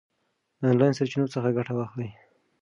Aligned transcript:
د 0.59 0.61
آنلاین 0.71 0.93
سرچینو 0.97 1.31
څخه 1.33 1.55
ګټه 1.57 1.73
واخلئ. 1.75 2.09